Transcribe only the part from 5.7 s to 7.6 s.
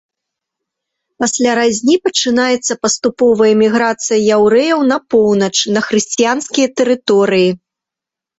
на хрысціянскія тэрыторыі.